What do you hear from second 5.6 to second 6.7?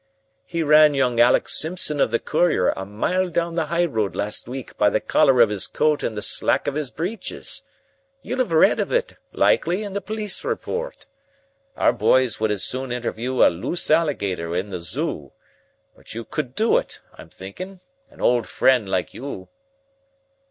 coat and the slack